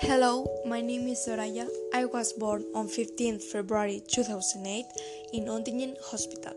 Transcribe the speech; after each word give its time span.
Hello, 0.00 0.46
my 0.66 0.82
name 0.82 1.08
is 1.08 1.26
Soraya. 1.26 1.66
I 1.94 2.04
was 2.04 2.34
born 2.34 2.66
on 2.74 2.86
15th 2.86 3.42
February 3.42 4.02
2008 4.06 4.84
in 5.32 5.46
Ontinyent 5.46 5.96
Hospital. 6.10 6.52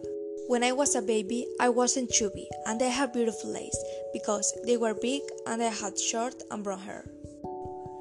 When 0.48 0.62
I 0.62 0.74
was 0.74 0.96
a 0.96 1.02
baby, 1.02 1.48
I 1.58 1.70
wasn't 1.70 2.12
chubby 2.12 2.50
and 2.66 2.82
I 2.84 2.88
had 2.88 3.14
beautiful 3.14 3.50
legs 3.52 3.78
because 4.12 4.54
they 4.66 4.76
were 4.76 4.94
big 4.94 5.22
and 5.48 5.64
I 5.64 5.70
had 5.70 5.98
short 5.98 6.36
and 6.52 6.66
brown 6.66 6.80
hair. 6.80 7.06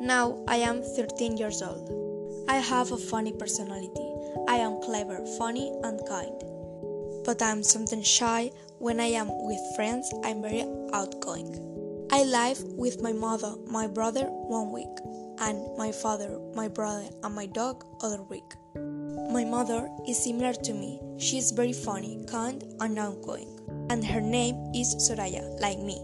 Now 0.01 0.45
I 0.49 0.57
am 0.57 0.83
13 0.83 1.37
years 1.37 1.63
old. 1.63 1.87
I 2.49 2.57
have 2.57 2.91
a 2.91 2.97
funny 2.97 3.33
personality. 3.33 4.11
I 4.49 4.57
am 4.57 4.83
clever, 4.83 5.25
funny, 5.39 5.73
and 5.85 6.01
kind. 6.09 6.35
But 7.25 7.43
I'm 7.43 7.63
something 7.63 8.03
shy. 8.03 8.51
When 8.79 8.99
I 8.99 9.13
am 9.15 9.29
with 9.31 9.61
friends, 9.77 10.13
I'm 10.25 10.43
very 10.43 10.67
outgoing. 10.93 11.78
I 12.11 12.25
live 12.25 12.63
with 12.65 13.03
my 13.03 13.13
mother, 13.13 13.55
my 13.67 13.87
brother 13.87 14.25
one 14.25 14.73
week, 14.73 14.97
and 15.41 15.77
my 15.77 15.93
father, 15.93 16.41
my 16.55 16.67
brother, 16.67 17.07
and 17.23 17.35
my 17.35 17.45
dog 17.45 17.85
other 18.01 18.23
week. 18.23 18.55
My 19.31 19.45
mother 19.45 19.91
is 20.09 20.25
similar 20.25 20.55
to 20.55 20.73
me. 20.73 21.01
She 21.19 21.37
is 21.37 21.51
very 21.51 21.75
funny, 21.75 22.25
kind, 22.27 22.65
and 22.81 22.99
outgoing. 22.99 23.61
And 23.91 24.03
her 24.07 24.23
name 24.23 24.57
is 24.75 24.95
Soraya, 24.97 25.61
like 25.61 25.81
me. 25.81 26.01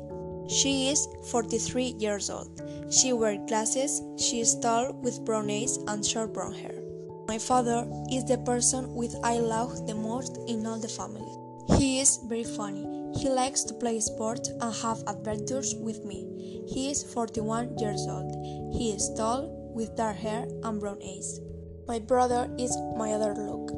She 0.46 0.90
is 0.90 1.08
43 1.30 1.94
years 1.98 2.28
old. 2.28 2.60
She 2.90 3.14
wears 3.14 3.38
glasses. 3.48 4.02
She 4.18 4.40
is 4.40 4.58
tall 4.60 4.92
with 4.92 5.24
brown 5.24 5.50
eyes 5.50 5.78
and 5.88 6.04
short 6.04 6.34
brown 6.34 6.52
hair. 6.52 6.82
My 7.26 7.38
father 7.38 7.88
is 8.12 8.26
the 8.26 8.36
person 8.44 8.94
with 8.94 9.16
I 9.24 9.38
love 9.38 9.86
the 9.86 9.94
most 9.94 10.38
in 10.48 10.66
all 10.66 10.78
the 10.78 10.88
family. 10.88 11.34
He 11.68 12.00
is 12.00 12.18
very 12.28 12.44
funny. 12.44 12.86
He 13.16 13.28
likes 13.28 13.64
to 13.64 13.74
play 13.74 14.00
sports 14.00 14.48
and 14.48 14.74
have 14.82 15.02
adventures 15.06 15.74
with 15.74 16.04
me. 16.04 16.62
He 16.68 16.90
is 16.90 17.02
41 17.02 17.78
years 17.78 18.06
old. 18.08 18.34
He 18.74 18.90
is 18.90 19.12
tall, 19.16 19.48
with 19.74 19.96
dark 19.96 20.16
hair 20.16 20.46
and 20.62 20.80
brown 20.80 20.98
eyes. 21.02 21.40
My 21.86 21.98
brother 21.98 22.50
is 22.58 22.76
my 22.96 23.12
other 23.12 23.34
look. 23.34 23.70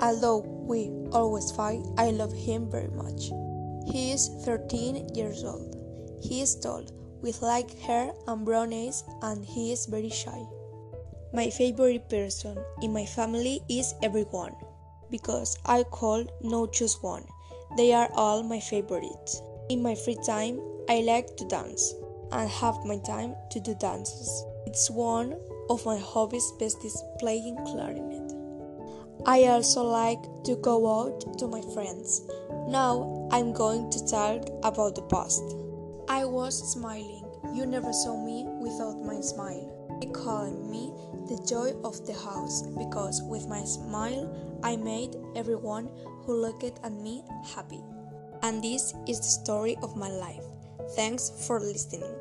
Although 0.00 0.40
we 0.66 0.90
always 1.12 1.50
fight, 1.52 1.82
I 1.96 2.10
love 2.10 2.32
him 2.32 2.70
very 2.70 2.90
much. 2.90 3.30
He 3.90 4.12
is 4.12 4.28
13 4.44 5.14
years 5.14 5.44
old. 5.44 5.76
He 6.22 6.40
is 6.40 6.54
tall, 6.56 6.84
with 7.20 7.42
light 7.42 7.70
hair 7.80 8.12
and 8.26 8.44
brown 8.44 8.72
eyes, 8.72 9.04
and 9.22 9.44
he 9.44 9.72
is 9.72 9.86
very 9.86 10.10
shy. 10.10 10.42
My 11.32 11.50
favorite 11.50 12.08
person 12.08 12.58
in 12.82 12.92
my 12.92 13.06
family 13.06 13.62
is 13.68 13.94
everyone, 14.02 14.54
because 15.12 15.56
I 15.64 15.84
call 15.84 16.26
no 16.40 16.66
choose 16.66 17.00
one. 17.00 17.24
They 17.76 17.92
are 17.92 18.10
all 18.14 18.42
my 18.42 18.58
favorites. 18.58 19.40
In 19.68 19.80
my 19.80 19.94
free 19.94 20.18
time, 20.26 20.60
I 20.88 21.02
like 21.02 21.36
to 21.36 21.44
dance 21.46 21.94
and 22.32 22.50
have 22.50 22.84
my 22.84 22.98
time 22.98 23.36
to 23.52 23.60
do 23.60 23.76
dances. 23.78 24.44
It's 24.66 24.90
one 24.90 25.36
of 25.70 25.86
my 25.86 25.98
hobbies 25.98 26.50
best 26.58 26.84
is 26.84 27.00
playing 27.20 27.56
clarinet. 27.66 28.32
I 29.24 29.44
also 29.44 29.84
like 29.84 30.20
to 30.44 30.56
go 30.56 30.76
out 31.00 31.38
to 31.38 31.46
my 31.46 31.60
friends. 31.74 32.22
Now 32.66 33.28
I'm 33.30 33.52
going 33.52 33.90
to 33.90 34.06
talk 34.06 34.48
about 34.64 34.96
the 34.96 35.02
past. 35.02 35.61
I 36.08 36.24
was 36.24 36.72
smiling. 36.72 37.24
You 37.54 37.66
never 37.66 37.92
saw 37.92 38.16
me 38.16 38.44
without 38.60 39.02
my 39.02 39.20
smile. 39.20 39.98
They 40.00 40.08
called 40.08 40.68
me 40.68 40.92
the 41.28 41.42
joy 41.46 41.72
of 41.84 42.04
the 42.06 42.14
house 42.14 42.62
because 42.76 43.22
with 43.22 43.48
my 43.48 43.64
smile 43.64 44.30
I 44.62 44.76
made 44.76 45.16
everyone 45.36 45.88
who 46.24 46.34
looked 46.34 46.64
at 46.64 46.92
me 46.92 47.22
happy. 47.54 47.80
And 48.42 48.62
this 48.62 48.94
is 49.06 49.18
the 49.18 49.32
story 49.42 49.76
of 49.82 49.96
my 49.96 50.08
life. 50.08 50.44
Thanks 50.96 51.30
for 51.46 51.60
listening. 51.60 52.14